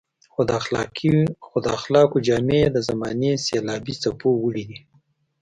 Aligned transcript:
خو 1.51 1.57
د 1.65 1.67
اخلاقو 1.79 2.17
جامې 2.27 2.57
يې 2.63 2.67
د 2.75 2.77
زمانې 2.89 3.31
سېلابي 3.45 3.93
څپو 4.01 4.29
وړي 4.43 4.63
دي. 4.69 4.79